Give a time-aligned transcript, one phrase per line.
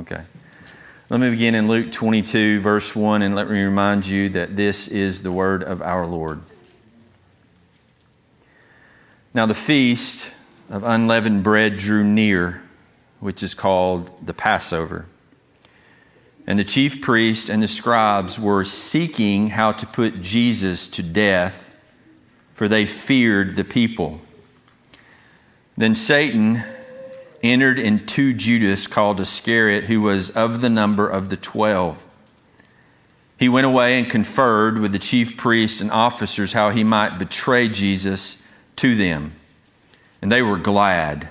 [0.00, 0.22] Okay.
[1.10, 4.88] Let me begin in Luke 22, verse 1, and let me remind you that this
[4.88, 6.40] is the word of our Lord.
[9.34, 10.34] Now, the feast
[10.70, 12.62] of unleavened bread drew near,
[13.18, 15.04] which is called the Passover.
[16.46, 21.76] And the chief priests and the scribes were seeking how to put Jesus to death,
[22.54, 24.22] for they feared the people.
[25.76, 26.64] Then Satan
[27.42, 32.02] entered into Judas, called Iscariot, who was of the number of the twelve.
[33.38, 37.68] He went away and conferred with the chief priests and officers how he might betray
[37.68, 38.46] Jesus
[38.76, 39.32] to them.
[40.20, 41.28] And they were glad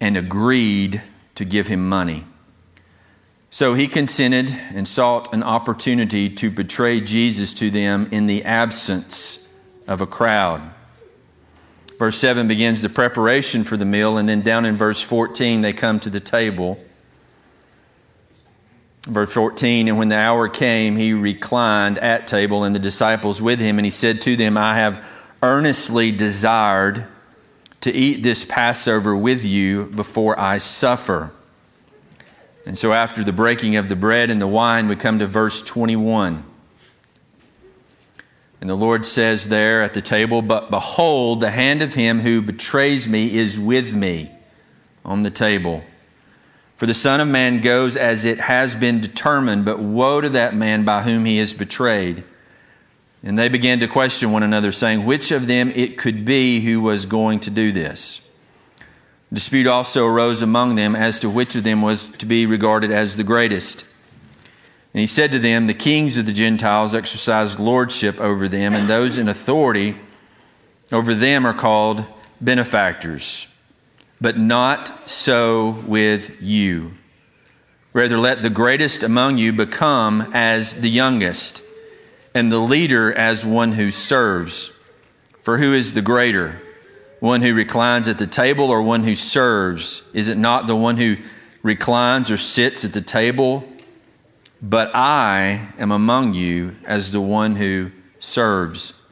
[0.00, 1.00] and agreed
[1.36, 2.24] to give him money.
[3.50, 9.48] So he consented and sought an opportunity to betray Jesus to them in the absence
[9.86, 10.73] of a crowd.
[11.98, 15.72] Verse 7 begins the preparation for the meal, and then down in verse 14, they
[15.72, 16.78] come to the table.
[19.04, 23.60] Verse 14, and when the hour came, he reclined at table, and the disciples with
[23.60, 25.04] him, and he said to them, I have
[25.42, 27.06] earnestly desired
[27.82, 31.32] to eat this Passover with you before I suffer.
[32.66, 35.62] And so, after the breaking of the bread and the wine, we come to verse
[35.62, 36.42] 21.
[38.64, 42.40] And the Lord says there at the table, But behold, the hand of him who
[42.40, 44.30] betrays me is with me
[45.04, 45.84] on the table.
[46.78, 50.54] For the Son of Man goes as it has been determined, but woe to that
[50.54, 52.24] man by whom he is betrayed.
[53.22, 56.80] And they began to question one another, saying, Which of them it could be who
[56.80, 58.30] was going to do this?
[59.30, 63.18] Dispute also arose among them as to which of them was to be regarded as
[63.18, 63.93] the greatest.
[64.94, 68.88] And he said to them, The kings of the Gentiles exercise lordship over them, and
[68.88, 69.96] those in authority
[70.92, 72.04] over them are called
[72.40, 73.52] benefactors.
[74.20, 76.92] But not so with you.
[77.92, 81.62] Rather, let the greatest among you become as the youngest,
[82.32, 84.78] and the leader as one who serves.
[85.42, 86.62] For who is the greater?
[87.18, 90.08] One who reclines at the table or one who serves?
[90.14, 91.16] Is it not the one who
[91.62, 93.68] reclines or sits at the table?
[94.64, 99.02] But I am among you as the one who serves.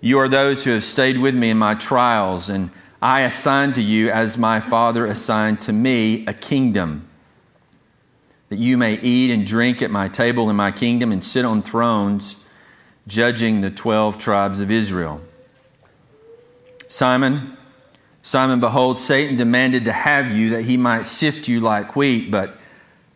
[0.00, 2.70] You are those who have stayed with me in my trials, and
[3.02, 7.06] I assign to you, as my Father assigned to me, a kingdom,
[8.48, 11.60] that you may eat and drink at my table in my kingdom and sit on
[11.60, 12.46] thrones,
[13.06, 15.20] judging the twelve tribes of Israel.
[16.88, 17.58] Simon,
[18.22, 22.56] Simon, behold, Satan demanded to have you that he might sift you like wheat, but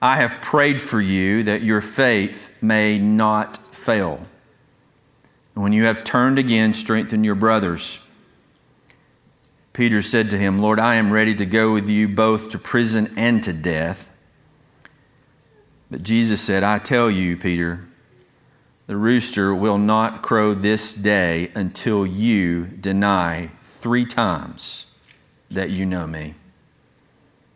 [0.05, 4.21] I have prayed for you that your faith may not fail.
[5.55, 8.07] And when you have turned again, strengthen your brothers.
[9.73, 13.15] Peter said to him, Lord, I am ready to go with you both to prison
[13.17, 14.15] and to death.
[15.91, 17.87] But Jesus said, I tell you, Peter,
[18.87, 24.93] the rooster will not crow this day until you deny three times
[25.49, 26.35] that you know me.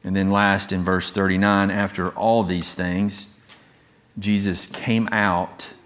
[0.05, 3.35] And then, last in verse 39, after all these things,
[4.19, 5.77] Jesus came out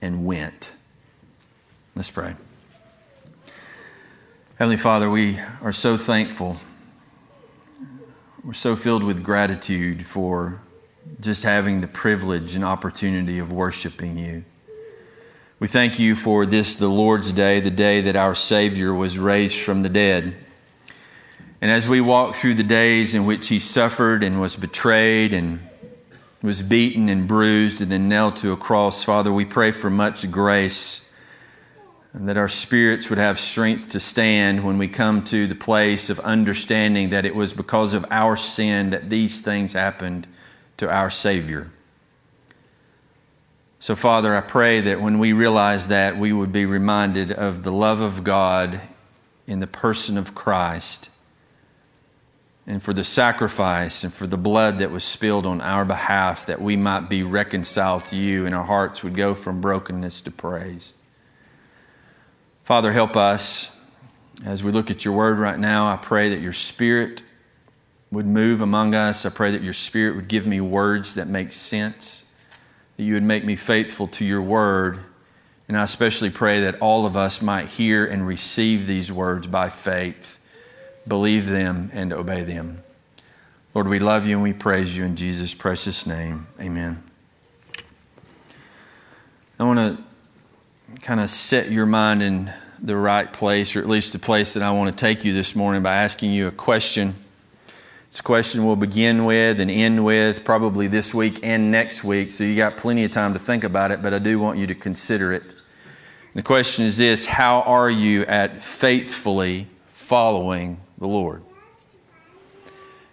[0.00, 0.76] and went.
[1.94, 2.34] Let's pray.
[4.58, 6.56] Heavenly Father, we are so thankful.
[8.42, 10.60] We're so filled with gratitude for
[11.20, 14.44] just having the privilege and opportunity of worshiping you.
[15.58, 19.58] We thank you for this, the Lord's Day, the day that our Savior was raised
[19.58, 20.36] from the dead.
[21.60, 25.60] And as we walk through the days in which he suffered and was betrayed and
[26.42, 30.30] was beaten and bruised and then nailed to a cross, Father, we pray for much
[30.30, 31.14] grace
[32.12, 36.10] and that our spirits would have strength to stand when we come to the place
[36.10, 40.26] of understanding that it was because of our sin that these things happened
[40.76, 41.70] to our Savior.
[43.80, 47.72] So, Father, I pray that when we realize that, we would be reminded of the
[47.72, 48.80] love of God
[49.46, 51.10] in the person of Christ
[52.66, 56.60] and for the sacrifice and for the blood that was spilled on our behalf that
[56.60, 61.02] we might be reconciled to you and our hearts would go from brokenness to praise.
[62.64, 63.84] Father, help us
[64.44, 65.86] as we look at your word right now.
[65.86, 67.22] I pray that your spirit
[68.10, 69.24] would move among us.
[69.24, 72.34] I pray that your spirit would give me words that make sense,
[72.96, 74.98] that you would make me faithful to your word.
[75.68, 79.70] And I especially pray that all of us might hear and receive these words by
[79.70, 80.35] faith
[81.06, 82.82] believe them, and obey them.
[83.74, 86.46] Lord, we love you and we praise you in Jesus' precious name.
[86.60, 87.02] Amen.
[89.58, 94.12] I want to kind of set your mind in the right place, or at least
[94.12, 97.14] the place that I want to take you this morning by asking you a question.
[98.18, 102.44] A question we'll begin with and end with probably this week and next week, so
[102.44, 104.74] you got plenty of time to think about it, but I do want you to
[104.74, 105.42] consider it.
[106.34, 111.42] The question is this How are you at faithfully following the Lord?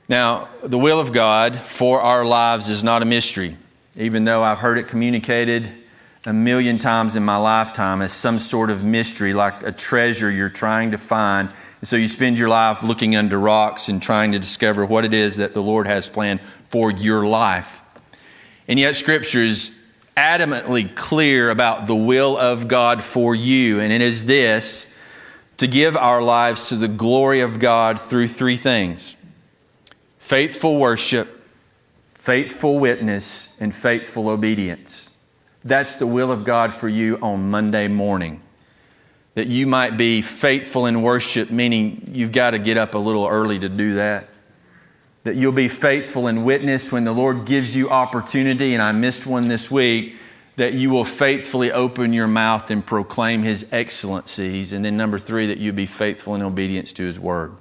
[0.09, 3.55] Now, the will of God for our lives is not a mystery,
[3.95, 5.69] even though I've heard it communicated
[6.25, 10.49] a million times in my lifetime as some sort of mystery, like a treasure you're
[10.49, 11.49] trying to find.
[11.79, 15.13] And so you spend your life looking under rocks and trying to discover what it
[15.13, 16.39] is that the Lord has planned
[16.69, 17.81] for your life.
[18.67, 19.79] And yet, Scripture is
[20.15, 24.92] adamantly clear about the will of God for you, and it is this
[25.63, 29.15] to give our lives to the glory of God through three things
[30.19, 31.41] faithful worship,
[32.15, 35.17] faithful witness, and faithful obedience.
[35.63, 38.41] That's the will of God for you on Monday morning.
[39.35, 43.25] That you might be faithful in worship, meaning you've got to get up a little
[43.25, 44.27] early to do that.
[45.23, 49.25] That you'll be faithful in witness when the Lord gives you opportunity, and I missed
[49.25, 50.17] one this week,
[50.55, 54.73] that you will faithfully open your mouth and proclaim His excellencies.
[54.73, 57.53] And then, number three, that you be faithful in obedience to His word.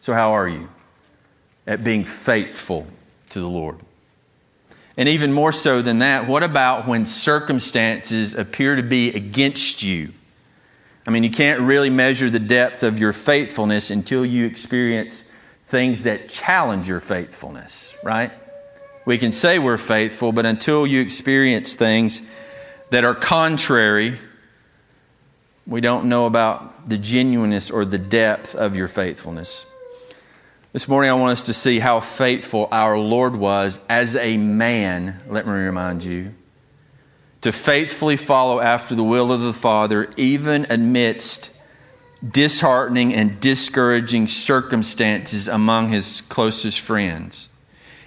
[0.00, 0.68] So, how are you?
[1.66, 2.86] at being faithful
[3.30, 3.78] to the Lord.
[4.96, 10.12] And even more so than that, what about when circumstances appear to be against you?
[11.06, 15.32] I mean, you can't really measure the depth of your faithfulness until you experience
[15.66, 18.30] things that challenge your faithfulness, right?
[19.04, 22.30] We can say we're faithful, but until you experience things
[22.90, 24.18] that are contrary,
[25.66, 29.66] we don't know about the genuineness or the depth of your faithfulness.
[30.72, 35.20] This morning, I want us to see how faithful our Lord was as a man,
[35.28, 36.34] let me remind you,
[37.42, 41.60] to faithfully follow after the will of the Father, even amidst
[42.26, 47.50] disheartening and discouraging circumstances among his closest friends.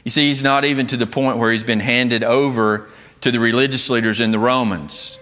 [0.07, 2.87] You see, he's not even to the point where he's been handed over
[3.19, 5.19] to the religious leaders and the Romans.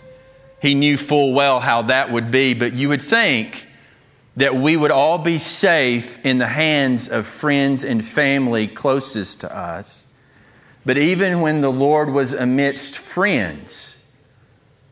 [0.62, 3.66] He knew full well how that would be, but you would think
[4.38, 9.58] that we would all be safe in the hands of friends and family closest to
[9.58, 10.14] us.
[10.86, 14.06] But even when the Lord was amidst friends,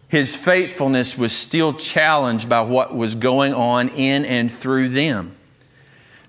[0.07, 5.35] his faithfulness was still challenged by what was going on in and through them.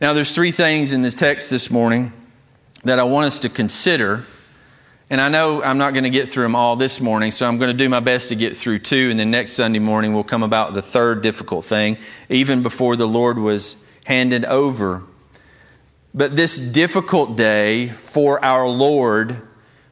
[0.02, 2.12] Now, there's three things in this text this morning
[2.84, 4.24] that I want us to consider
[5.10, 7.58] and I know I'm not going to get through them all this morning, so I'm
[7.58, 9.10] going to do my best to get through two.
[9.10, 11.98] And then next Sunday morning, we'll come about the third difficult thing,
[12.30, 15.02] even before the Lord was handed over.
[16.14, 19.36] But this difficult day for our Lord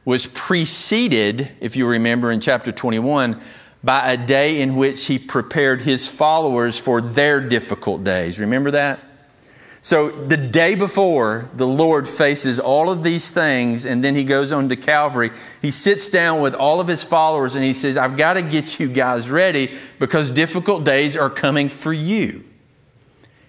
[0.03, 3.39] was preceded, if you remember in chapter 21,
[3.83, 8.39] by a day in which he prepared his followers for their difficult days.
[8.39, 8.99] Remember that?
[9.83, 14.53] So the day before, the Lord faces all of these things, and then he goes
[14.53, 15.29] on to Calvary.
[15.61, 18.79] He sits down with all of his followers and he says, I've got to get
[18.79, 22.45] you guys ready because difficult days are coming for you.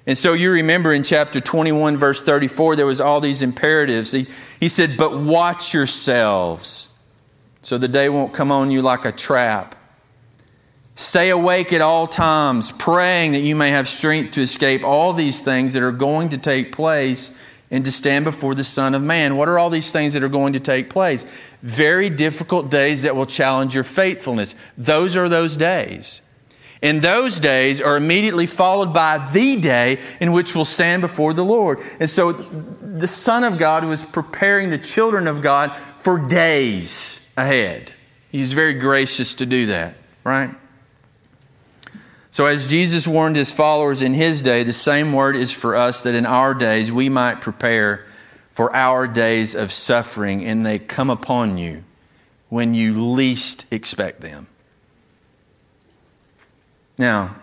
[0.09, 4.11] And so you remember in chapter 21, verse 34, there was all these imperatives.
[4.11, 4.27] He,
[4.59, 6.93] he said, But watch yourselves
[7.63, 9.77] so the day won't come on you like a trap.
[10.97, 15.41] Stay awake at all times, praying that you may have strength to escape all these
[15.41, 19.37] things that are going to take place and to stand before the Son of Man.
[19.37, 21.25] What are all these things that are going to take place?
[21.63, 24.55] Very difficult days that will challenge your faithfulness.
[24.79, 26.21] Those are those days.
[26.81, 31.45] And those days are immediately followed by the day in which we'll stand before the
[31.45, 31.79] Lord.
[31.99, 37.93] And so the Son of God was preparing the children of God for days ahead.
[38.31, 40.51] He's very gracious to do that, right?
[42.35, 46.03] So, as Jesus warned his followers in his day, the same word is for us
[46.03, 48.05] that in our days we might prepare
[48.51, 51.85] for our days of suffering, and they come upon you
[52.49, 54.49] when you least expect them.
[56.99, 57.37] Now,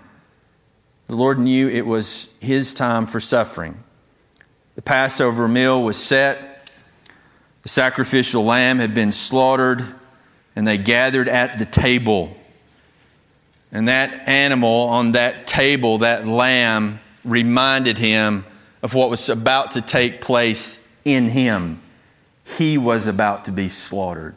[1.06, 3.82] the Lord knew it was his time for suffering.
[4.76, 6.70] The Passover meal was set,
[7.64, 9.86] the sacrificial lamb had been slaughtered,
[10.54, 12.36] and they gathered at the table.
[13.72, 18.46] And that animal on that table, that lamb, reminded him
[18.82, 21.82] of what was about to take place in him.
[22.58, 24.36] He was about to be slaughtered.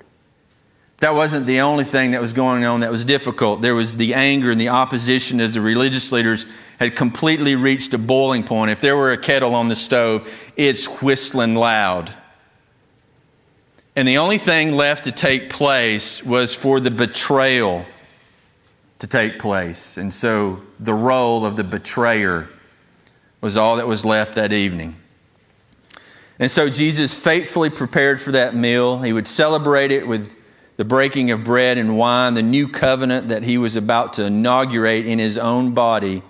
[0.98, 3.62] That wasn't the only thing that was going on that was difficult.
[3.62, 6.46] There was the anger and the opposition as the religious leaders
[6.78, 8.70] had completely reached a boiling point.
[8.70, 12.12] If there were a kettle on the stove, it's whistling loud.
[13.96, 17.84] And the only thing left to take place was for the betrayal
[19.04, 19.98] to take place.
[19.98, 22.48] And so the role of the betrayer
[23.42, 24.96] was all that was left that evening.
[26.38, 29.02] And so Jesus faithfully prepared for that meal.
[29.02, 30.34] He would celebrate it with
[30.78, 35.04] the breaking of bread and wine, the new covenant that he was about to inaugurate
[35.04, 36.22] in his own body.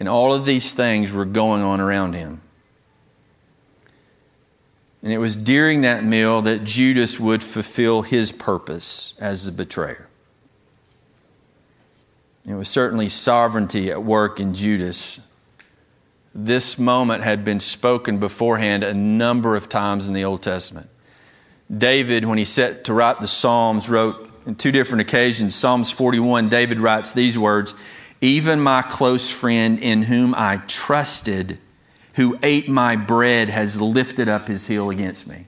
[0.00, 2.40] And all of these things were going on around him.
[5.02, 10.08] And it was during that meal that Judas would fulfill his purpose as the betrayer.
[12.46, 15.26] It was certainly sovereignty at work in Judas.
[16.34, 20.88] This moment had been spoken beforehand a number of times in the Old Testament.
[21.74, 25.54] David, when he set to write the Psalms, wrote in two different occasions.
[25.54, 27.74] Psalms 41, David writes these words
[28.20, 31.58] Even my close friend in whom I trusted
[32.14, 35.46] who ate my bread has lifted up his heel against me.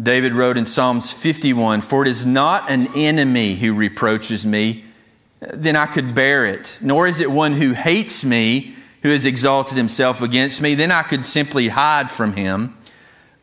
[0.00, 4.84] David wrote in Psalms 51 For it is not an enemy who reproaches me,
[5.40, 6.78] then I could bear it.
[6.80, 11.02] Nor is it one who hates me, who has exalted himself against me, then I
[11.02, 12.76] could simply hide from him.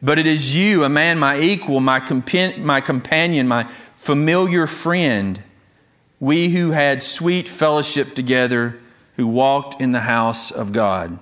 [0.02, 3.64] But it is you, a man my equal, my, compa- my companion, my
[3.96, 5.42] familiar friend,
[6.20, 8.80] we who had sweet fellowship together
[9.16, 11.18] who walked in the house of God.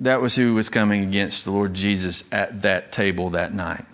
[0.00, 3.84] That was who was coming against the Lord Jesus at that table that night.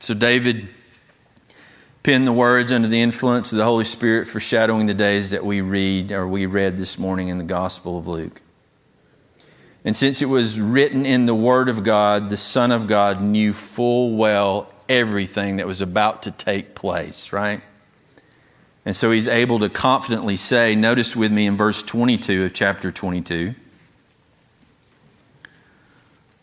[0.00, 0.68] So David
[2.02, 5.60] penned the words under the influence of the Holy Spirit, foreshadowing the days that we
[5.60, 8.40] read or we read this morning in the Gospel of Luke.
[9.84, 13.52] And since it was written in the Word of God, the Son of God knew
[13.52, 17.60] full well everything that was about to take place, right?
[18.84, 22.90] And so he's able to confidently say, notice with me in verse 22 of chapter
[22.90, 23.54] 22.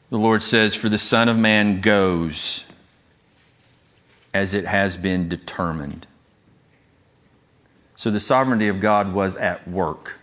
[0.10, 2.72] The Lord says, For the Son of Man goes
[4.34, 6.06] as it has been determined.
[7.96, 10.20] So the sovereignty of God was at work,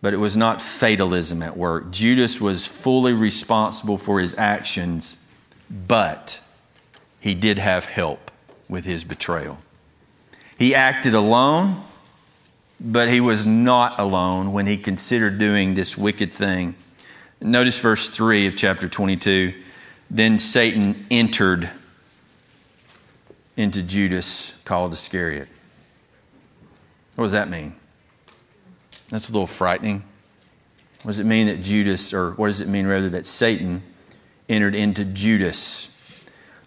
[0.00, 1.90] but it was not fatalism at work.
[1.90, 5.24] Judas was fully responsible for his actions,
[5.70, 6.42] but
[7.20, 8.30] he did have help
[8.68, 9.58] with his betrayal.
[10.58, 11.84] He acted alone,
[12.80, 16.74] but he was not alone when he considered doing this wicked thing.
[17.42, 19.52] Notice verse 3 of chapter 22.
[20.10, 21.68] Then Satan entered
[23.56, 25.48] into Judas, called Iscariot.
[27.16, 27.74] What does that mean?
[29.08, 30.04] That's a little frightening.
[31.02, 33.82] What does it mean that Judas, or what does it mean rather that Satan
[34.48, 35.88] entered into Judas?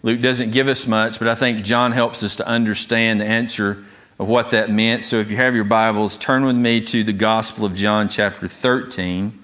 [0.02, 3.82] Luke doesn't give us much, but I think John helps us to understand the answer
[4.18, 5.04] of what that meant.
[5.04, 8.46] So if you have your Bibles, turn with me to the Gospel of John, chapter
[8.46, 9.42] 13,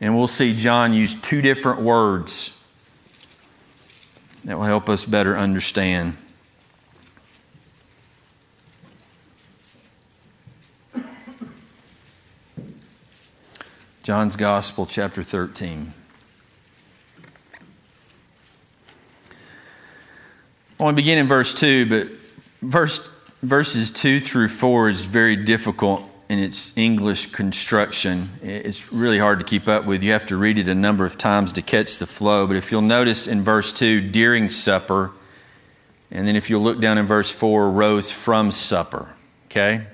[0.00, 2.58] and we'll see John use two different words
[4.44, 6.16] that will help us better understand.
[14.02, 15.92] John's Gospel, chapter 13.
[20.78, 22.08] I want to begin in verse 2, but
[22.62, 23.10] verse,
[23.42, 28.28] verses 2 through 4 is very difficult in its English construction.
[28.40, 30.00] It's really hard to keep up with.
[30.00, 32.46] You have to read it a number of times to catch the flow.
[32.46, 35.10] But if you'll notice in verse 2, during supper,
[36.08, 39.08] and then if you'll look down in verse 4, rose from supper.
[39.46, 39.88] Okay?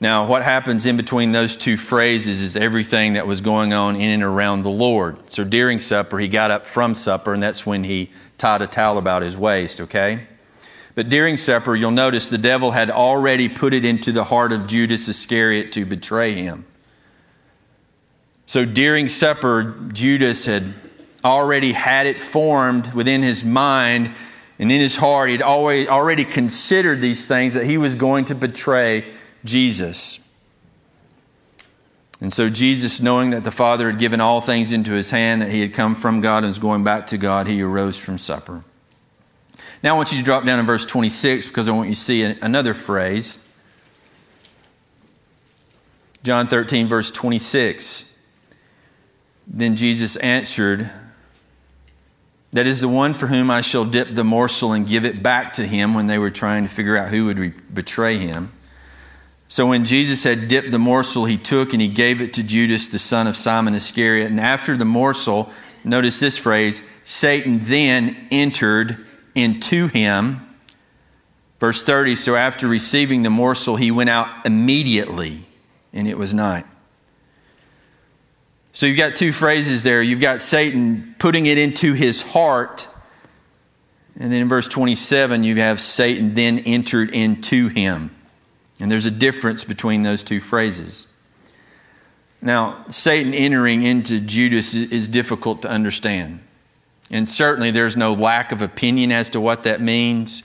[0.00, 4.08] Now, what happens in between those two phrases is everything that was going on in
[4.08, 5.18] and around the Lord.
[5.30, 8.96] So during supper, he got up from supper, and that's when he tied a towel
[8.96, 10.28] about his waist, okay?
[10.96, 14.66] But during supper, you'll notice the devil had already put it into the heart of
[14.66, 16.64] Judas Iscariot to betray him.
[18.46, 20.72] So during supper, Judas had
[21.22, 24.12] already had it formed within his mind
[24.58, 25.28] and in his heart.
[25.28, 29.04] He'd always, already considered these things that he was going to betray
[29.44, 30.26] Jesus.
[32.22, 35.50] And so, Jesus, knowing that the Father had given all things into his hand, that
[35.50, 38.64] he had come from God and was going back to God, he arose from supper.
[39.86, 42.00] Now, I want you to drop down in verse 26 because I want you to
[42.00, 43.46] see another phrase.
[46.24, 48.18] John 13, verse 26.
[49.46, 50.90] Then Jesus answered,
[52.52, 55.52] That is the one for whom I shall dip the morsel and give it back
[55.52, 58.52] to him when they were trying to figure out who would betray him.
[59.46, 62.88] So when Jesus had dipped the morsel, he took and he gave it to Judas,
[62.88, 64.32] the son of Simon Iscariot.
[64.32, 65.52] And after the morsel,
[65.84, 69.05] notice this phrase Satan then entered
[69.36, 70.42] into him.
[71.60, 75.46] Verse 30 So after receiving the morsel, he went out immediately,
[75.92, 76.66] and it was night.
[78.72, 80.02] So you've got two phrases there.
[80.02, 82.86] You've got Satan putting it into his heart.
[84.18, 88.14] And then in verse 27, you have Satan then entered into him.
[88.78, 91.10] And there's a difference between those two phrases.
[92.42, 96.45] Now, Satan entering into Judas is difficult to understand.
[97.10, 100.42] And certainly there's no lack of opinion as to what that means.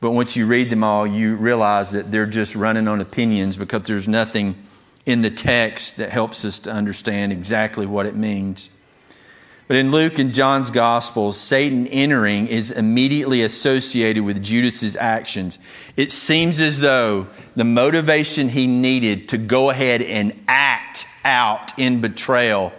[0.00, 3.82] But once you read them all, you realize that they're just running on opinions because
[3.84, 4.56] there's nothing
[5.06, 8.68] in the text that helps us to understand exactly what it means.
[9.68, 15.58] But in Luke and John's Gospels, Satan entering is immediately associated with Judas's actions.
[15.96, 22.00] It seems as though the motivation he needed to go ahead and act out in
[22.00, 22.72] betrayal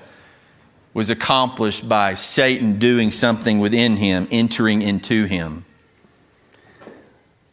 [0.94, 5.66] was accomplished by Satan doing something within him, entering into him.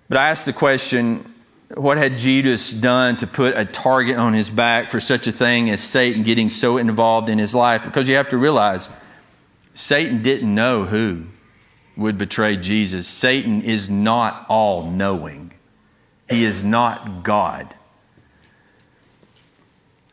[0.08, 1.26] But I ask the question
[1.74, 5.70] what had Judas done to put a target on his back for such a thing
[5.70, 7.84] as Satan getting so involved in his life?
[7.84, 8.88] Because you have to realize
[9.74, 11.26] Satan didn't know who
[11.96, 13.06] would betray Jesus.
[13.06, 15.52] Satan is not all knowing,
[16.28, 17.74] he is not God.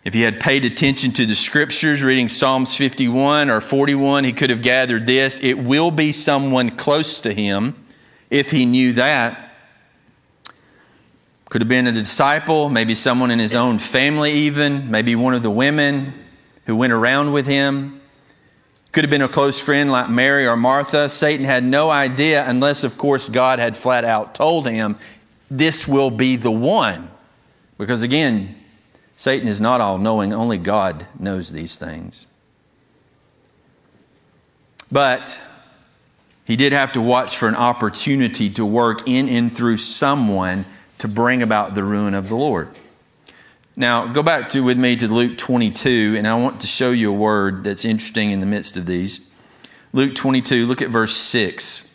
[0.07, 4.49] If he had paid attention to the scriptures, reading Psalms 51 or 41, he could
[4.51, 5.37] have gathered this.
[5.43, 7.75] It will be someone close to him
[8.29, 9.51] if he knew that.
[11.49, 15.43] Could have been a disciple, maybe someone in his own family, even, maybe one of
[15.43, 16.13] the women
[16.67, 17.99] who went around with him.
[18.93, 21.09] Could have been a close friend like Mary or Martha.
[21.09, 24.95] Satan had no idea, unless, of course, God had flat out told him,
[25.51, 27.11] this will be the one.
[27.77, 28.55] Because again,
[29.17, 32.27] Satan is not all knowing, only God knows these things.
[34.91, 35.39] But
[36.45, 40.65] he did have to watch for an opportunity to work in and through someone
[40.99, 42.69] to bring about the ruin of the Lord.
[43.75, 47.11] Now, go back to with me to Luke 22, and I want to show you
[47.11, 49.27] a word that's interesting in the midst of these.
[49.93, 51.86] Luke 22, look at verse 6.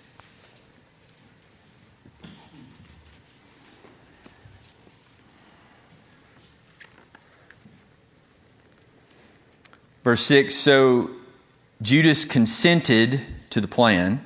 [10.12, 11.10] Verse 6 So
[11.80, 14.20] Judas consented to the plan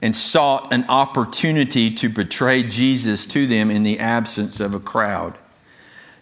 [0.00, 5.36] and sought an opportunity to betray Jesus to them in the absence of a crowd.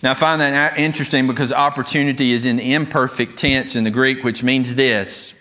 [0.03, 4.25] Now, I find that interesting because opportunity is in the imperfect tense in the Greek,
[4.25, 5.41] which means this.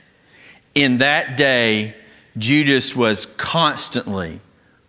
[0.75, 1.95] In that day,
[2.37, 4.41] Judas was constantly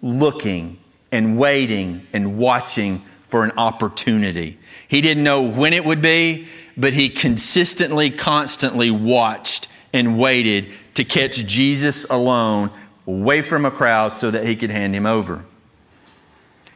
[0.02, 0.78] looking
[1.10, 4.58] and waiting and watching for an opportunity.
[4.86, 11.04] He didn't know when it would be, but he consistently, constantly watched and waited to
[11.04, 12.70] catch Jesus alone,
[13.06, 15.44] away from a crowd, so that he could hand him over.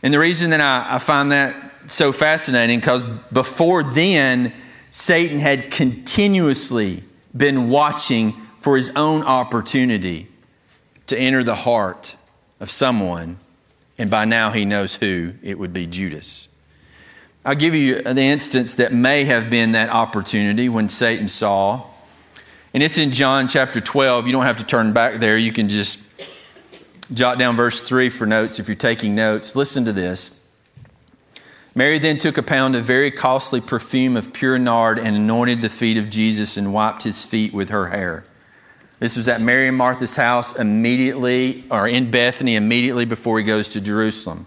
[0.02, 1.54] And the reason that I, I find that
[1.88, 4.52] so fascinating, because before then,
[4.90, 7.02] Satan had continuously
[7.36, 10.28] been watching for his own opportunity
[11.06, 12.14] to enter the heart
[12.60, 13.38] of someone,
[13.96, 16.47] and by now he knows who it would be Judas.
[17.48, 21.86] I'll give you the instance that may have been that opportunity when Satan saw.
[22.74, 24.26] And it's in John chapter 12.
[24.26, 25.38] You don't have to turn back there.
[25.38, 26.10] You can just
[27.10, 29.56] jot down verse 3 for notes if you're taking notes.
[29.56, 30.46] Listen to this.
[31.74, 35.70] Mary then took a pound of very costly perfume of pure nard and anointed the
[35.70, 38.24] feet of Jesus and wiped his feet with her hair.
[38.98, 43.70] This was at Mary and Martha's house immediately, or in Bethany, immediately before he goes
[43.70, 44.46] to Jerusalem.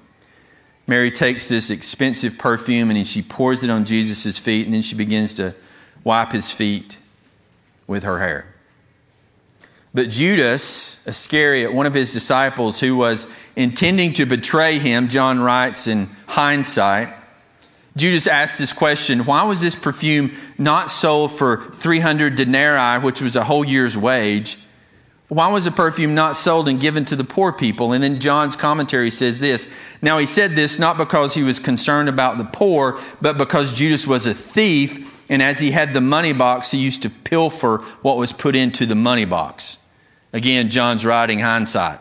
[0.91, 4.93] Mary takes this expensive perfume and she pours it on Jesus' feet, and then she
[4.93, 5.55] begins to
[6.03, 6.97] wipe his feet
[7.87, 8.45] with her hair.
[9.93, 15.87] But Judas Iscariot, one of his disciples who was intending to betray him, John writes
[15.87, 17.07] in hindsight,
[17.95, 23.37] Judas asked this question Why was this perfume not sold for 300 denarii, which was
[23.37, 24.57] a whole year's wage?
[25.31, 27.93] Why was the perfume not sold and given to the poor people?
[27.93, 29.73] And then John's commentary says this.
[30.01, 34.05] Now he said this not because he was concerned about the poor, but because Judas
[34.05, 38.17] was a thief, and as he had the money box, he used to pilfer what
[38.17, 39.81] was put into the money box.
[40.33, 41.99] Again, John's writing hindsight.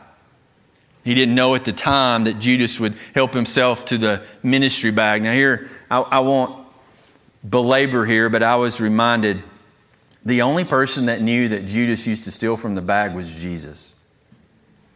[1.05, 5.23] He didn't know at the time that Judas would help himself to the ministry bag.
[5.23, 6.66] Now, here, I, I won't
[7.49, 9.40] belabor here, but I was reminded
[10.25, 14.03] the only person that knew that Judas used to steal from the bag was Jesus.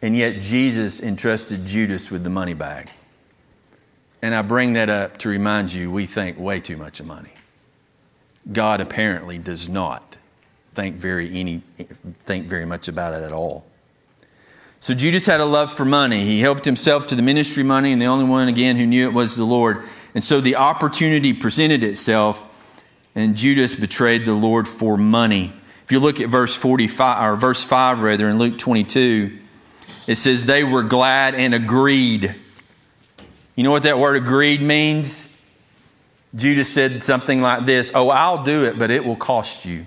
[0.01, 2.89] And yet Jesus entrusted Judas with the money bag.
[4.21, 7.31] And I bring that up to remind you we think way too much of money.
[8.51, 10.17] God apparently does not
[10.75, 11.61] think very any
[12.25, 13.65] think very much about it at all.
[14.79, 16.25] So Judas had a love for money.
[16.25, 19.13] He helped himself to the ministry money, and the only one again who knew it
[19.13, 19.83] was the Lord.
[20.13, 22.43] And so the opportunity presented itself
[23.15, 25.53] and Judas betrayed the Lord for money.
[25.85, 29.39] If you look at verse 45 or verse 5 rather in Luke 22,
[30.07, 32.35] it says they were glad and agreed.
[33.55, 35.31] You know what that word agreed means?
[36.35, 39.85] Judas said something like this Oh, I'll do it, but it will cost you.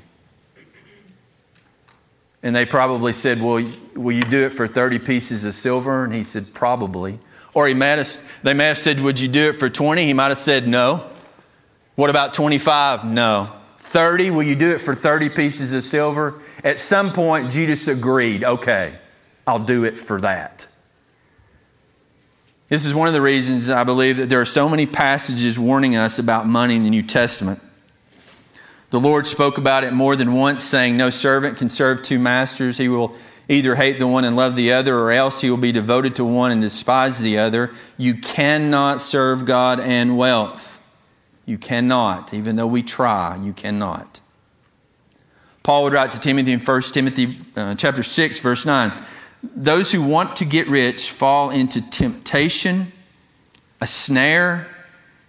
[2.42, 3.64] And they probably said, Well,
[3.94, 6.04] will you do it for 30 pieces of silver?
[6.04, 7.18] And he said, Probably.
[7.52, 10.04] Or he might have, they may have said, Would you do it for 20?
[10.04, 11.10] He might have said, No.
[11.98, 13.06] What about 25?
[13.06, 13.50] No.
[13.80, 14.30] 30?
[14.30, 16.40] Will you do it for 30 pieces of silver?
[16.62, 18.94] At some point, Judas agreed, Okay,
[19.48, 20.64] I'll do it for that.
[22.68, 25.96] This is one of the reasons I believe that there are so many passages warning
[25.96, 27.61] us about money in the New Testament.
[28.90, 32.78] The Lord spoke about it more than once, saying, No servant can serve two masters.
[32.78, 33.16] He will
[33.48, 36.24] either hate the one and love the other, or else he will be devoted to
[36.24, 37.72] one and despise the other.
[37.96, 40.67] You cannot serve God and wealth.
[41.48, 42.34] You cannot.
[42.34, 44.20] Even though we try, you cannot.
[45.62, 48.92] Paul would write to Timothy in 1 Timothy uh, chapter 6, verse 9
[49.54, 52.88] those who want to get rich fall into temptation,
[53.80, 54.68] a snare,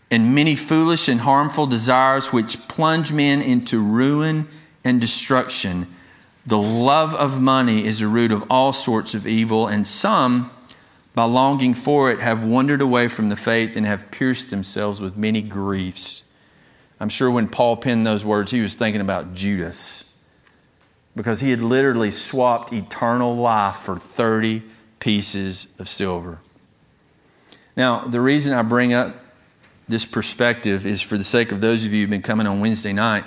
[0.10, 4.47] and many foolish and harmful desires which plunge men into ruin
[4.84, 5.86] and destruction.
[6.45, 10.49] The love of money is a root of all sorts of evil, and some,
[11.19, 15.17] by longing for it, have wandered away from the faith and have pierced themselves with
[15.17, 16.29] many griefs.
[16.97, 20.15] I'm sure when Paul penned those words, he was thinking about Judas
[21.17, 24.62] because he had literally swapped eternal life for 30
[25.01, 26.39] pieces of silver.
[27.75, 29.17] Now, the reason I bring up
[29.89, 32.93] this perspective is for the sake of those of you who've been coming on Wednesday
[32.93, 33.25] night.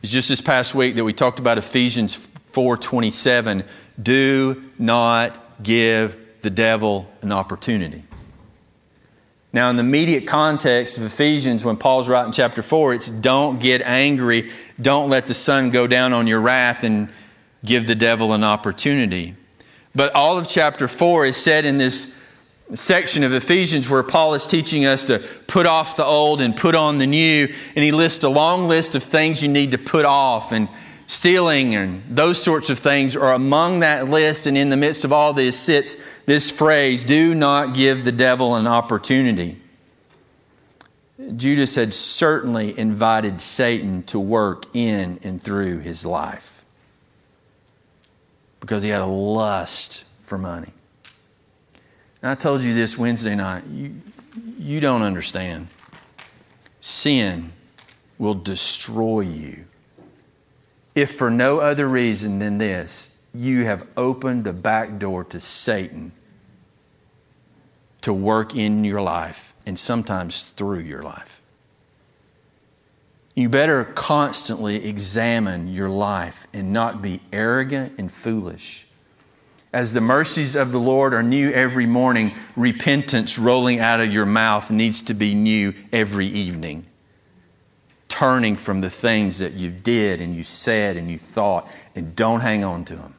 [0.00, 2.14] It's just this past week that we talked about Ephesians
[2.52, 3.64] 4:27,
[4.00, 8.04] do not give the devil an opportunity.
[9.54, 13.82] Now, in the immediate context of Ephesians, when Paul's writing chapter 4, it's don't get
[13.82, 14.50] angry.
[14.80, 17.10] Don't let the sun go down on your wrath and
[17.62, 19.34] give the devil an opportunity.
[19.94, 22.16] But all of chapter 4 is said in this
[22.74, 26.74] section of Ephesians where Paul is teaching us to put off the old and put
[26.74, 27.52] on the new.
[27.76, 30.52] And he lists a long list of things you need to put off.
[30.52, 30.68] And
[31.06, 34.46] stealing and those sorts of things are among that list.
[34.46, 38.54] And in the midst of all this sits this phrase do not give the devil
[38.54, 39.60] an opportunity.
[41.36, 46.64] Judas had certainly invited Satan to work in and through his life
[48.60, 50.72] because he had a lust for money.
[52.22, 53.64] And I told you this Wednesday night.
[53.66, 54.00] You,
[54.58, 55.68] you don't understand.
[56.80, 57.52] Sin
[58.18, 59.64] will destroy you
[60.94, 66.12] if for no other reason than this, you have opened the back door to Satan
[68.02, 71.40] to work in your life and sometimes through your life.
[73.34, 78.86] You better constantly examine your life and not be arrogant and foolish.
[79.72, 84.26] As the mercies of the Lord are new every morning, repentance rolling out of your
[84.26, 86.86] mouth needs to be new every evening
[88.12, 92.40] turning from the things that you did and you said and you thought, and don't
[92.40, 93.14] hang on to them.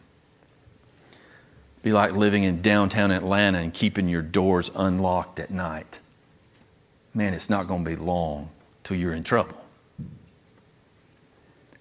[1.84, 6.00] Be like living in downtown Atlanta and keeping your doors unlocked at night.
[7.14, 8.50] Man, it's not going to be long
[8.84, 9.58] till you're in trouble.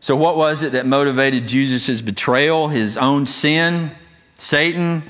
[0.01, 3.93] So, what was it that motivated Jesus' betrayal, his own sin,
[4.35, 5.05] Satan?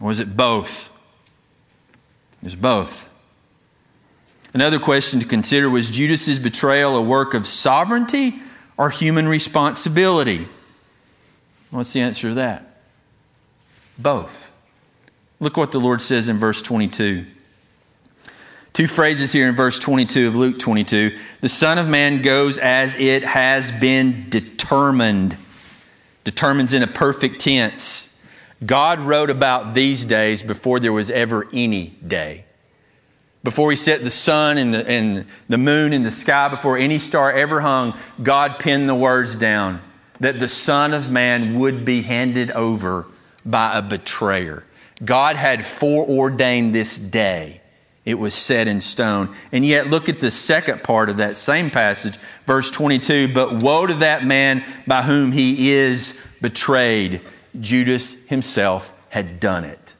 [0.00, 0.90] Or was it both?
[2.40, 3.10] It was both.
[4.54, 8.34] Another question to consider was Judas's betrayal a work of sovereignty
[8.76, 10.46] or human responsibility?
[11.70, 12.71] What's the answer to that?
[13.98, 14.50] Both.
[15.40, 17.26] Look what the Lord says in verse 22.
[18.72, 21.16] Two phrases here in verse 22 of Luke 22.
[21.40, 25.36] The Son of Man goes as it has been determined.
[26.24, 28.16] Determines in a perfect tense.
[28.64, 32.44] God wrote about these days before there was ever any day
[33.44, 36.98] before he set the sun and the, and the moon in the sky, before any
[36.98, 39.80] star ever hung, God penned the words down
[40.20, 43.06] that the Son of Man would be handed over
[43.44, 44.64] by a betrayer.
[45.04, 47.60] God had foreordained this day.
[48.04, 49.34] It was set in stone.
[49.52, 53.32] And yet, look at the second part of that same passage, verse 22.
[53.32, 57.20] But woe to that man by whom he is betrayed.
[57.60, 59.94] Judas himself had done it.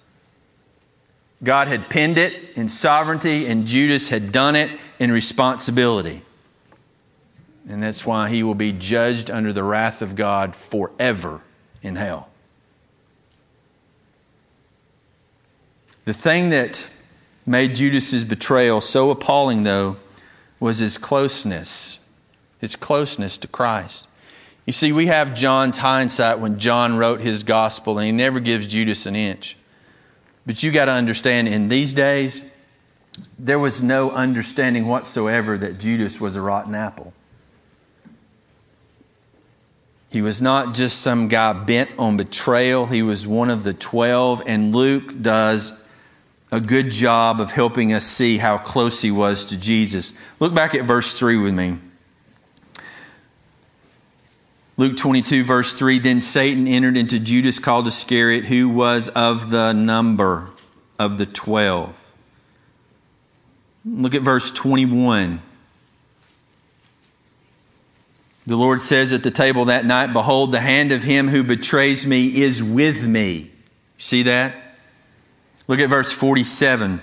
[1.44, 6.22] God had penned it in sovereignty, and Judas had done it in responsibility.
[7.68, 11.40] And that's why he will be judged under the wrath of God forever
[11.82, 12.28] in hell.
[16.04, 16.92] The thing that
[17.46, 19.96] made Judas's betrayal so appalling, though,
[20.58, 22.08] was his closeness,
[22.60, 24.06] his closeness to Christ.
[24.66, 28.66] You see, we have John's hindsight when John wrote his gospel, and he never gives
[28.66, 29.56] Judas an inch.
[30.46, 32.50] But you got to understand, in these days,
[33.38, 37.12] there was no understanding whatsoever that Judas was a rotten apple.
[40.10, 42.86] He was not just some guy bent on betrayal.
[42.86, 45.81] He was one of the 12, and Luke does
[46.52, 50.12] a good job of helping us see how close he was to Jesus.
[50.38, 51.78] Look back at verse 3 with me.
[54.76, 59.72] Luke 22, verse 3 Then Satan entered into Judas called Iscariot, who was of the
[59.72, 60.50] number
[60.98, 62.12] of the 12.
[63.86, 65.40] Look at verse 21.
[68.46, 72.06] The Lord says at the table that night, Behold, the hand of him who betrays
[72.06, 73.50] me is with me.
[73.98, 74.61] See that?
[75.68, 77.00] Look at verse 47.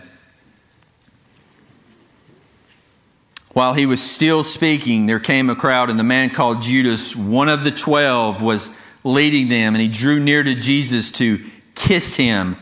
[3.53, 7.49] While he was still speaking, there came a crowd, and the man called Judas, one
[7.49, 11.43] of the twelve, was leading them, and he drew near to Jesus to
[11.75, 12.57] kiss him.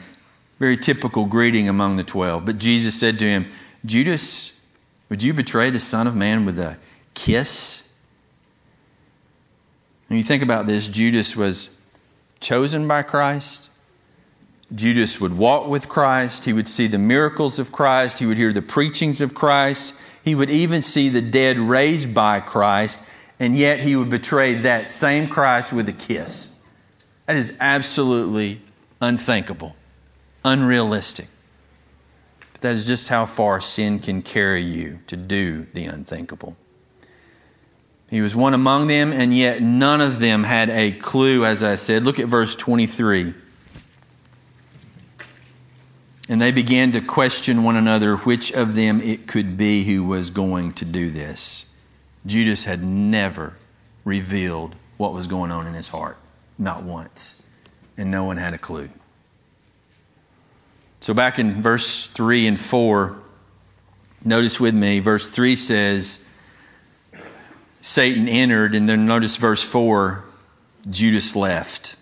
[0.59, 2.45] Very typical greeting among the twelve.
[2.45, 3.51] But Jesus said to him,
[3.85, 4.59] Judas,
[5.09, 6.77] would you betray the Son of Man with a
[7.13, 7.93] kiss?
[10.07, 11.77] When you think about this, Judas was
[12.39, 13.66] chosen by Christ.
[14.75, 16.45] Judas would walk with Christ.
[16.45, 18.19] He would see the miracles of Christ.
[18.19, 19.95] He would hear the preachings of Christ.
[20.23, 23.09] He would even see the dead raised by Christ.
[23.39, 26.59] And yet he would betray that same Christ with a kiss.
[27.27, 28.61] That is absolutely
[28.99, 29.75] unthinkable,
[30.43, 31.27] unrealistic.
[32.53, 36.57] But that is just how far sin can carry you to do the unthinkable.
[38.09, 41.75] He was one among them, and yet none of them had a clue, as I
[41.75, 42.03] said.
[42.03, 43.33] Look at verse 23.
[46.29, 50.29] And they began to question one another which of them it could be who was
[50.29, 51.73] going to do this.
[52.25, 53.53] Judas had never
[54.03, 56.17] revealed what was going on in his heart,
[56.57, 57.47] not once.
[57.97, 58.89] And no one had a clue.
[60.99, 63.17] So, back in verse 3 and 4,
[64.25, 66.27] notice with me, verse 3 says,
[67.81, 70.25] Satan entered, and then notice verse 4
[70.89, 71.95] Judas left.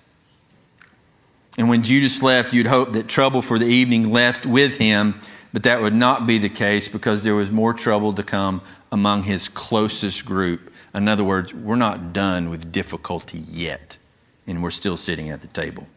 [1.58, 5.22] And when Judas left, you'd hope that trouble for the evening left with him,
[5.54, 9.24] but that would not be the case because there was more trouble to come among
[9.24, 10.72] his closest group.
[10.94, 13.98] In other words, we're not done with difficulty yet,
[14.46, 15.88] and we're still sitting at the table.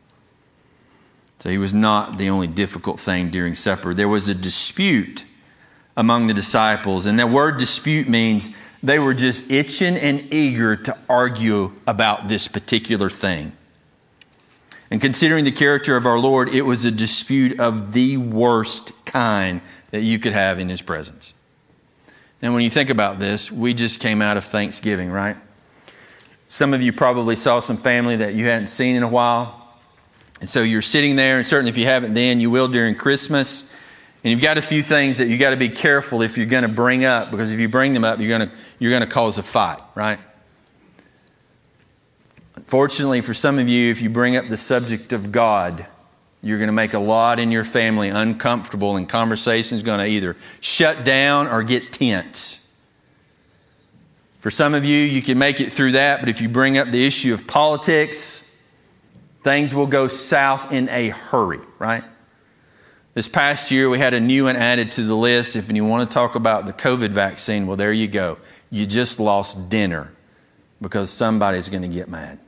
[1.40, 3.94] So he was not the only difficult thing during supper.
[3.94, 5.24] There was a dispute
[5.96, 10.96] among the disciples, and that word dispute means they were just itching and eager to
[11.08, 13.52] argue about this particular thing.
[14.90, 19.60] And considering the character of our Lord, it was a dispute of the worst kind
[19.90, 21.34] that you could have in His presence.
[22.40, 25.36] And when you think about this, we just came out of Thanksgiving, right?
[26.48, 29.76] Some of you probably saw some family that you hadn't seen in a while.
[30.40, 33.72] And so you're sitting there, and certainly if you haven't then, you will during Christmas.
[34.22, 36.62] And you've got a few things that you've got to be careful if you're going
[36.62, 39.12] to bring up, because if you bring them up, you're going to, you're going to
[39.12, 40.18] cause a fight, right?
[42.68, 45.86] Fortunately, for some of you, if you bring up the subject of God,
[46.42, 50.36] you're going to make a lot in your family uncomfortable, and conversation's going to either
[50.60, 52.68] shut down or get tense.
[54.40, 56.88] For some of you, you can make it through that, but if you bring up
[56.88, 58.54] the issue of politics,
[59.42, 62.04] things will go south in a hurry, right?
[63.14, 65.56] This past year, we had a new one added to the list.
[65.56, 68.36] If you want to talk about the COVID vaccine, well, there you go.
[68.68, 70.12] You just lost dinner
[70.82, 72.38] because somebody's going to get mad.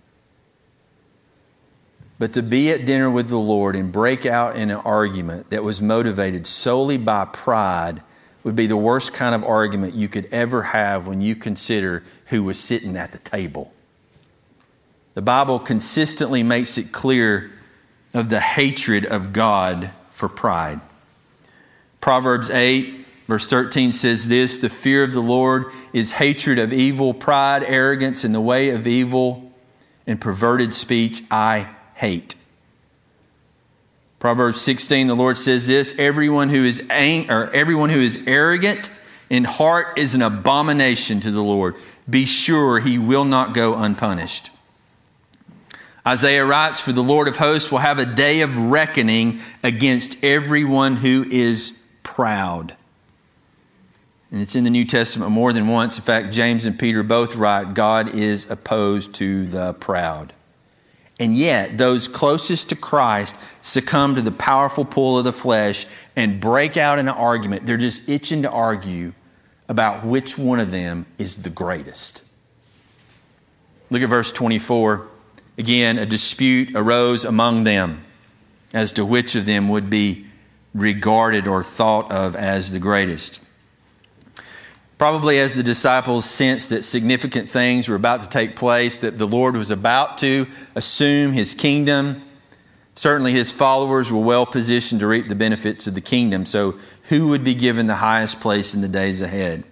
[2.20, 5.64] But to be at dinner with the Lord and break out in an argument that
[5.64, 8.02] was motivated solely by pride
[8.44, 12.44] would be the worst kind of argument you could ever have when you consider who
[12.44, 13.72] was sitting at the table.
[15.14, 17.52] The Bible consistently makes it clear
[18.12, 20.82] of the hatred of God for pride.
[22.02, 27.14] Proverbs 8, verse 13 says this The fear of the Lord is hatred of evil,
[27.14, 29.54] pride, arrogance, and the way of evil,
[30.06, 32.34] and perverted speech I hate.
[34.18, 39.00] Proverbs 16, the Lord says this everyone who is ang- or everyone who is arrogant
[39.28, 41.76] in heart is an abomination to the Lord.
[42.08, 44.50] Be sure he will not go unpunished.
[46.06, 50.96] Isaiah writes, For the Lord of hosts will have a day of reckoning against everyone
[50.96, 52.74] who is proud.
[54.32, 55.98] And it's in the New Testament more than once.
[55.98, 60.32] In fact, James and Peter both write, God is opposed to the proud.
[61.20, 65.84] And yet, those closest to Christ succumb to the powerful pull of the flesh
[66.16, 67.66] and break out in an argument.
[67.66, 69.12] They're just itching to argue
[69.68, 72.26] about which one of them is the greatest.
[73.90, 75.08] Look at verse 24.
[75.58, 78.02] Again, a dispute arose among them
[78.72, 80.26] as to which of them would be
[80.74, 83.44] regarded or thought of as the greatest.
[85.00, 89.26] Probably as the disciples sensed that significant things were about to take place, that the
[89.26, 92.20] Lord was about to assume his kingdom,
[92.96, 96.44] certainly his followers were well positioned to reap the benefits of the kingdom.
[96.44, 99.64] So, who would be given the highest place in the days ahead?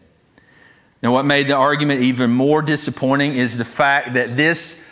[1.03, 4.91] Now, what made the argument even more disappointing is the fact that this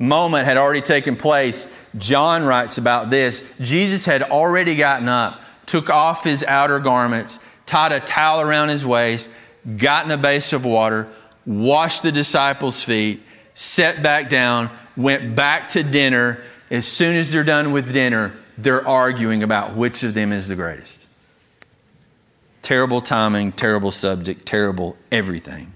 [0.00, 1.72] moment had already taken place.
[1.96, 3.52] John writes about this.
[3.60, 8.84] Jesus had already gotten up, took off his outer garments, tied a towel around his
[8.84, 9.30] waist,
[9.76, 11.08] got in a basin of water,
[11.46, 13.22] washed the disciples' feet,
[13.54, 16.42] sat back down, went back to dinner.
[16.70, 20.56] As soon as they're done with dinner, they're arguing about which of them is the
[20.56, 21.08] greatest.
[22.62, 25.72] Terrible timing, terrible subject, terrible everything.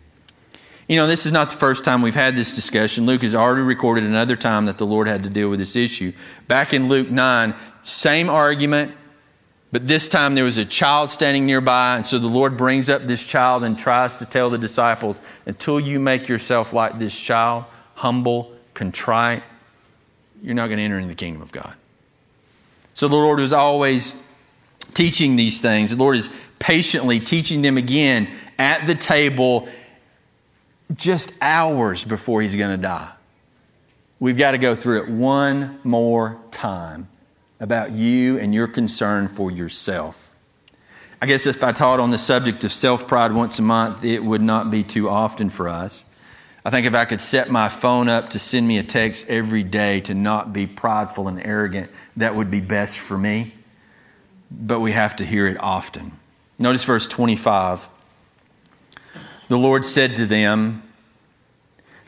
[0.88, 3.06] You know, this is not the first time we've had this discussion.
[3.06, 6.12] Luke has already recorded another time that the Lord had to deal with this issue.
[6.46, 8.94] Back in Luke 9, same argument,
[9.74, 13.02] but this time there was a child standing nearby, and so the Lord brings up
[13.08, 17.64] this child and tries to tell the disciples until you make yourself like this child,
[17.96, 19.42] humble, contrite,
[20.40, 21.74] you're not going to enter into the kingdom of God.
[22.94, 24.22] So the Lord was always
[24.94, 25.90] teaching these things.
[25.90, 28.28] The Lord is patiently teaching them again
[28.60, 29.68] at the table
[30.94, 33.10] just hours before he's going to die.
[34.20, 37.08] We've got to go through it one more time
[37.60, 40.34] about you and your concern for yourself.
[41.22, 44.22] I guess if I taught on the subject of self pride once a month, it
[44.22, 46.10] would not be too often for us.
[46.64, 49.62] I think if I could set my phone up to send me a text every
[49.62, 53.54] day to not be prideful and arrogant, that would be best for me.
[54.50, 56.12] But we have to hear it often.
[56.58, 57.86] Notice verse 25.
[59.48, 60.82] The Lord said to them,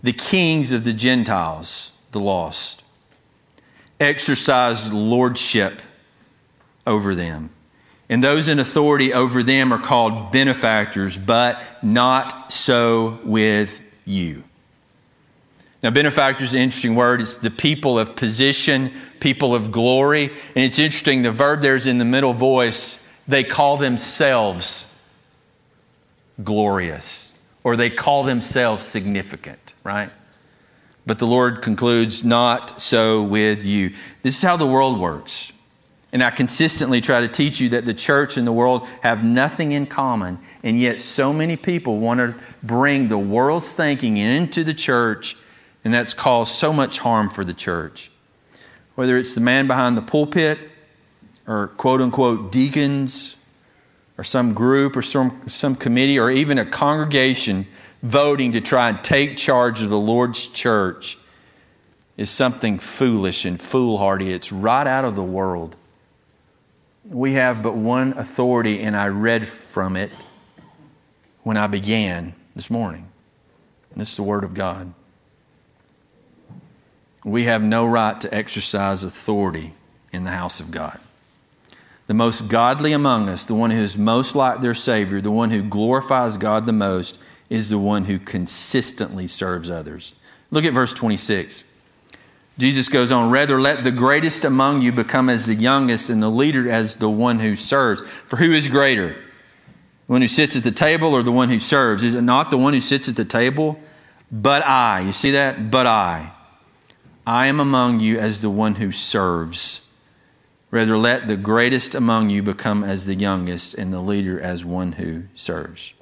[0.02, 2.82] The kings of the Gentiles, the lost,
[4.00, 5.80] exercise lordship
[6.86, 7.50] over them.
[8.08, 14.44] And those in authority over them are called benefactors, but not so with you.
[15.82, 17.20] Now, benefactor is an interesting word.
[17.20, 20.24] It's the people of position, people of glory.
[20.24, 23.12] And it's interesting, the verb there is in the middle voice.
[23.28, 24.92] They call themselves
[26.42, 30.10] glorious, or they call themselves significant, right?
[31.06, 33.92] But the Lord concludes, Not so with you.
[34.22, 35.52] This is how the world works.
[36.12, 39.72] And I consistently try to teach you that the church and the world have nothing
[39.72, 40.38] in common.
[40.62, 45.36] And yet, so many people want to bring the world's thinking into the church,
[45.84, 48.10] and that's caused so much harm for the church.
[48.94, 50.58] Whether it's the man behind the pulpit,
[51.46, 53.36] or quote unquote deacons,
[54.18, 57.66] or some group, or some, some committee, or even a congregation
[58.02, 61.18] voting to try and take charge of the Lord's church
[62.16, 64.32] is something foolish and foolhardy.
[64.32, 65.76] It's right out of the world.
[67.08, 70.10] We have but one authority, and I read from it
[71.42, 73.06] when I began this morning.
[73.92, 74.92] And This is the Word of God.
[77.24, 79.74] We have no right to exercise authority
[80.12, 80.98] in the house of God.
[82.06, 85.50] The most godly among us, the one who is most like their Savior, the one
[85.50, 90.20] who glorifies God the most, is the one who consistently serves others.
[90.50, 91.64] Look at verse 26.
[92.58, 96.30] Jesus goes on, rather let the greatest among you become as the youngest and the
[96.30, 98.02] leader as the one who serves.
[98.26, 99.12] For who is greater?
[100.06, 102.02] The one who sits at the table or the one who serves?
[102.02, 103.78] Is it not the one who sits at the table?
[104.32, 105.70] But I, you see that?
[105.70, 106.32] But I.
[107.26, 109.88] I am among you as the one who serves.
[110.70, 114.92] Rather let the greatest among you become as the youngest and the leader as one
[114.92, 115.92] who serves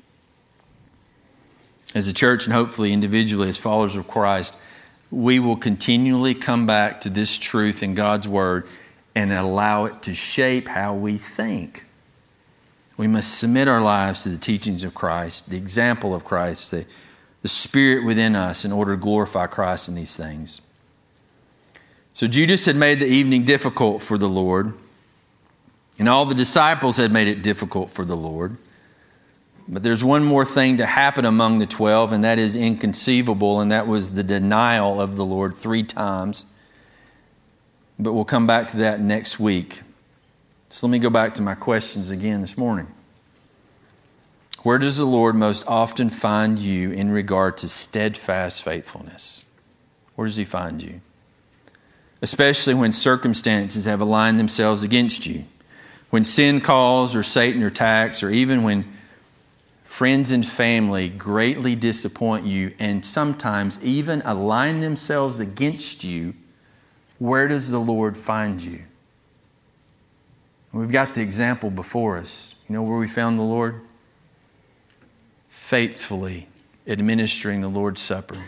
[1.94, 4.60] as a church and hopefully individually as followers of Christ,
[5.10, 8.66] we will continually come back to this truth in God's Word
[9.14, 11.84] and allow it to shape how we think.
[12.96, 16.84] We must submit our lives to the teachings of Christ, the example of Christ, the,
[17.42, 20.60] the Spirit within us in order to glorify Christ in these things.
[22.12, 24.74] So Judas had made the evening difficult for the Lord,
[25.98, 28.56] and all the disciples had made it difficult for the Lord.
[29.66, 33.72] But there's one more thing to happen among the 12, and that is inconceivable, and
[33.72, 36.52] that was the denial of the Lord three times.
[37.98, 39.80] But we'll come back to that next week.
[40.68, 42.88] So let me go back to my questions again this morning.
[44.64, 49.44] Where does the Lord most often find you in regard to steadfast faithfulness?
[50.14, 51.00] Where does He find you?
[52.20, 55.44] Especially when circumstances have aligned themselves against you.
[56.10, 58.93] When sin calls, or Satan attacks, or even when
[59.94, 66.34] friends and family greatly disappoint you and sometimes even align themselves against you,
[67.20, 68.82] where does the Lord find you?
[70.72, 72.56] We've got the example before us.
[72.68, 73.82] You know where we found the Lord?
[75.48, 76.48] Faithfully
[76.88, 78.42] administering the Lord's Supper,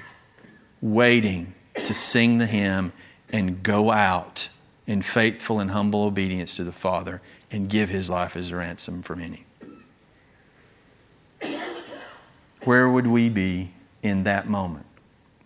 [0.82, 2.92] waiting to sing the hymn
[3.28, 4.48] and go out
[4.88, 7.22] in faithful and humble obedience to the Father
[7.52, 9.45] and give his life as a ransom for many.
[12.66, 13.70] Where would we be
[14.02, 14.86] in that moment?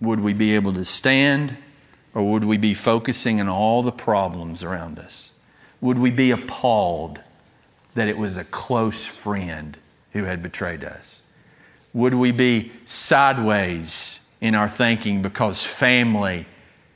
[0.01, 1.55] Would we be able to stand
[2.15, 5.31] or would we be focusing on all the problems around us?
[5.83, 7.23] Would we be appalled
[7.95, 9.77] that it was a close friend
[10.13, 11.27] who had betrayed us?
[11.93, 16.47] Would we be sideways in our thinking because family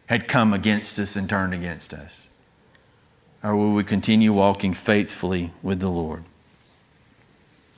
[0.07, 2.29] had come against us and turned against us?
[3.43, 6.25] Or will we continue walking faithfully with the Lord?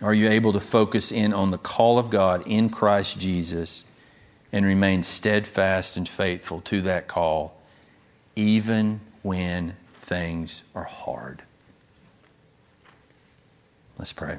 [0.02, 3.90] Are you able to focus in on the call of God in Christ Jesus
[4.52, 7.58] and remain steadfast and faithful to that call,
[8.34, 11.42] even when things are hard?
[13.98, 14.38] Let's pray.